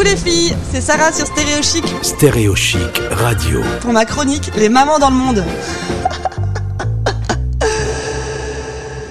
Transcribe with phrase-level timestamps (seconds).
[0.00, 1.84] Coucou les filles, c'est Sarah sur Stéréo Chic.
[2.00, 3.60] Stéréo Chic Radio.
[3.82, 5.44] Pour ma chronique, les mamans dans le monde.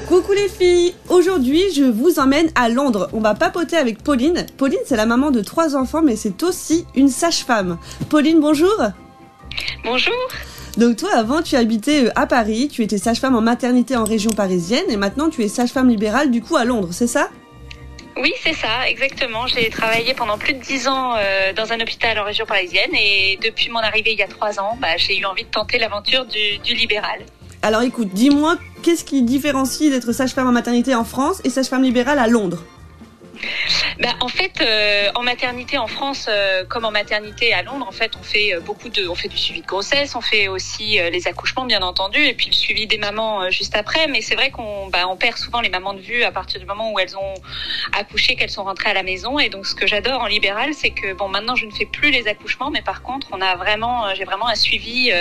[0.07, 3.07] Coucou les filles, aujourd'hui je vous emmène à Londres.
[3.13, 4.47] On va papoter avec Pauline.
[4.57, 7.77] Pauline c'est la maman de trois enfants mais c'est aussi une sage-femme.
[8.09, 8.75] Pauline bonjour.
[9.83, 10.15] Bonjour.
[10.79, 14.31] Donc toi avant tu habitais euh, à Paris, tu étais sage-femme en maternité en région
[14.31, 17.29] parisienne et maintenant tu es sage-femme libérale du coup à Londres, c'est ça?
[18.17, 19.47] Oui, c'est ça, exactement.
[19.47, 23.39] J'ai travaillé pendant plus de dix ans euh, dans un hôpital en région parisienne et
[23.41, 26.25] depuis mon arrivée il y a trois ans, bah, j'ai eu envie de tenter l'aventure
[26.25, 27.19] du, du libéral.
[27.61, 32.19] Alors écoute, dis-moi qu'est-ce qui différencie d'être sage-femme en maternité en France et sage-femme libérale
[32.19, 32.63] à Londres?
[33.99, 37.91] Bah, en fait, euh, en maternité en France, euh, comme en maternité à Londres, en
[37.91, 40.99] fait, on fait euh, beaucoup de, on fait du suivi de grossesse, on fait aussi
[41.11, 44.07] les accouchements, bien entendu, et puis le suivi des mamans juste après.
[44.07, 46.65] Mais c'est vrai qu'on, bah, on perd souvent les mamans de vue à partir du
[46.65, 47.33] moment où elles ont
[47.91, 49.37] accouché, qu'elles sont rentrées à la maison.
[49.37, 52.09] Et donc, ce que j'adore en libéral, c'est que bon, maintenant, je ne fais plus
[52.09, 55.11] les accouchements, mais par contre, on a vraiment, j'ai vraiment un suivi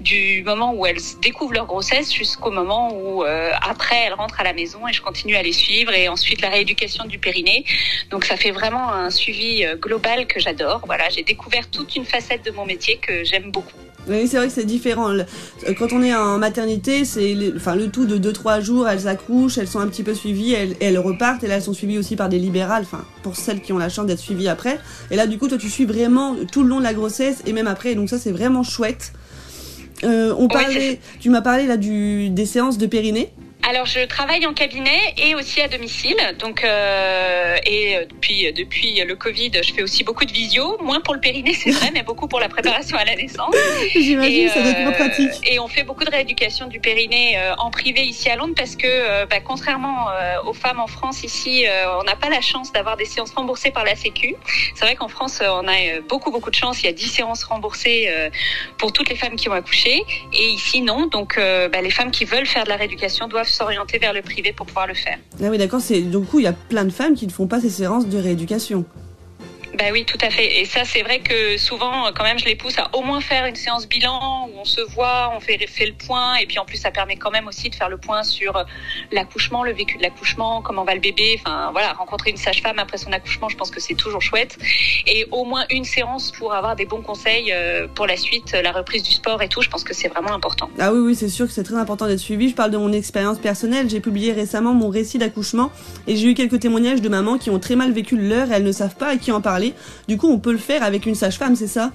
[0.00, 4.54] du moment où elles découvrent leur grossesse jusqu'au moment où après elles rentrent à la
[4.54, 7.64] maison et je continue à les suivre et ensuite la rééducation du périnée.
[8.10, 10.82] Donc ça fait vraiment un suivi euh, global que j'adore.
[10.86, 13.72] Voilà, j'ai découvert toute une facette de mon métier que j'aime beaucoup.
[14.06, 15.10] Oui, c'est vrai que c'est différent.
[15.78, 19.56] Quand on est en maternité, c'est le, enfin, le tout de 2-3 jours, elles accouchent,
[19.56, 22.14] elles sont un petit peu suivies, elles, elles repartent, et là elles sont suivies aussi
[22.14, 24.78] par des libérales, enfin, pour celles qui ont la chance d'être suivies après.
[25.10, 27.54] Et là, du coup, toi, tu suis vraiment tout le long de la grossesse et
[27.54, 29.12] même après, donc ça, c'est vraiment chouette.
[30.02, 33.32] Euh, on Oui, parlait, tu m'as parlé là du, des séances de périnée.
[33.66, 36.16] Alors je travaille en cabinet et aussi à domicile.
[36.38, 41.00] Donc euh, et euh, depuis depuis le Covid, je fais aussi beaucoup de visio, moins
[41.00, 43.54] pour le périnée c'est vrai, mais beaucoup pour la préparation à la naissance.
[43.94, 45.32] J'imagine, ça doit être euh, moins pratique.
[45.50, 48.76] et on fait beaucoup de rééducation du périnée euh, en privé ici à Londres parce
[48.76, 52.40] que, euh, bah, contrairement euh, aux femmes en France ici, euh, on n'a pas la
[52.40, 54.34] chance d'avoir des séances remboursées par la Sécu.
[54.74, 56.82] C'est vrai qu'en France, euh, on a euh, beaucoup beaucoup de chance.
[56.82, 58.28] Il y a 10 séances remboursées euh,
[58.78, 61.06] pour toutes les femmes qui ont accouché, et ici non.
[61.06, 64.22] Donc, euh, bah, les femmes qui veulent faire de la rééducation doivent s'orienter vers le
[64.22, 65.18] privé pour pouvoir le faire.
[65.42, 67.46] Ah oui, d'accord, c'est, du coup, il y a plein de femmes qui ne font
[67.46, 68.84] pas ces séances de rééducation.
[69.76, 70.60] Bah oui, tout à fait.
[70.60, 73.44] Et ça, c'est vrai que souvent, quand même, je les pousse à au moins faire
[73.46, 76.36] une séance bilan où on se voit, on fait, le point.
[76.36, 78.64] Et puis en plus, ça permet quand même aussi de faire le point sur
[79.10, 81.40] l'accouchement, le vécu de l'accouchement, comment va le bébé.
[81.40, 84.56] Enfin voilà, rencontrer une sage-femme après son accouchement, je pense que c'est toujours chouette.
[85.06, 88.70] Et au moins une séance pour avoir des bons conseils euh, pour la suite, la
[88.70, 89.62] reprise du sport et tout.
[89.62, 90.70] Je pense que c'est vraiment important.
[90.78, 92.48] Ah oui, oui, c'est sûr que c'est très important d'être suivi.
[92.48, 93.90] Je parle de mon expérience personnelle.
[93.90, 95.72] J'ai publié récemment mon récit d'accouchement
[96.06, 98.72] et j'ai eu quelques témoignages de mamans qui ont très mal vécu leur elles ne
[98.72, 99.63] savent pas à qui en parler.
[100.08, 101.92] Du coup, on peut le faire avec une sage-femme, c'est ça?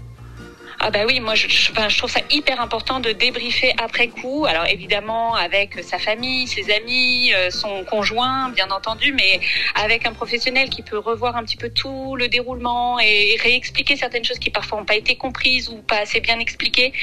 [0.81, 4.45] Ah bah oui, moi je, trouve ça hyper important de débriefer après coup.
[4.45, 9.41] Alors évidemment avec sa famille, ses amis, euh, son conjoint, bien entendu, mais
[9.75, 14.23] avec un professionnel qui peut revoir un petit peu tout le déroulement et réexpliquer certaines
[14.23, 16.93] choses qui parfois n'ont pas été comprises ou pas assez bien expliquées.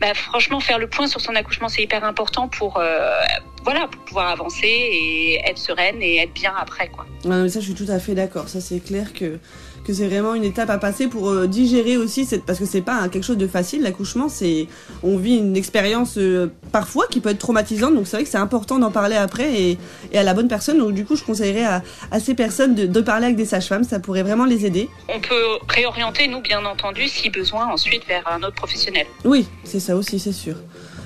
[0.00, 3.18] Bah, franchement, faire le point sur son accouchement, c'est hyper important pour euh,
[3.64, 7.06] voilà pour pouvoir avancer et être sereine et être bien après quoi.
[7.24, 8.48] Ah, mais ça, je suis tout à fait d'accord.
[8.48, 9.38] Ça, c'est clair que
[9.86, 12.46] que c'est vraiment une étape à passer pour euh, digérer aussi cette...
[12.46, 14.66] parce que c'est pas hein, quelque chose de facile l'accouchement c'est
[15.02, 18.38] on vit une expérience euh, parfois qui peut être traumatisante donc c'est vrai que c'est
[18.38, 19.78] important d'en parler après et,
[20.10, 22.86] et à la bonne personne donc du coup je conseillerais à, à ces personnes de,
[22.86, 26.64] de parler avec des sages-femmes ça pourrait vraiment les aider On peut réorienter nous bien
[26.64, 29.06] entendu si besoin ensuite vers un autre professionnel.
[29.26, 30.54] oui c'est ça aussi c'est sûr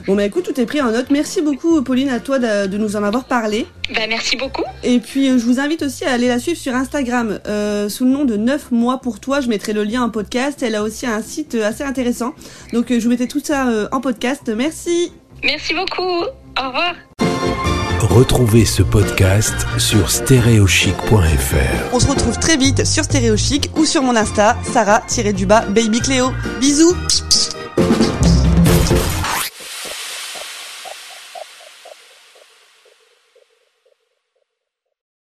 [0.06, 1.10] Bon bah écoute, tout est pris en note.
[1.10, 3.66] Merci beaucoup Pauline à toi de, de nous en avoir parlé.
[3.94, 4.64] Bah merci beaucoup.
[4.82, 8.04] Et puis euh, je vous invite aussi à aller la suivre sur Instagram euh, sous
[8.04, 9.40] le nom de 9 mois pour toi.
[9.40, 10.62] Je mettrai le lien en podcast.
[10.62, 12.34] Elle a aussi un site euh, assez intéressant.
[12.72, 14.50] Donc je vous mettais tout ça euh, en podcast.
[14.54, 15.12] Merci.
[15.42, 16.24] Merci beaucoup.
[16.60, 16.94] Au revoir.
[18.00, 21.92] Retrouvez ce podcast sur stéréochic.fr.
[21.92, 26.30] On se retrouve très vite sur Stéréochic ou sur mon Insta, Sarah-du-bas Baby Cléo.
[26.60, 26.94] Bisous